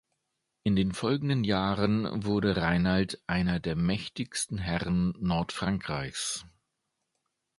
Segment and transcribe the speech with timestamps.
[0.63, 6.43] In den folgenden Jahren wurde Rainald einer der mächtigsten Herren Nordfrankreichs.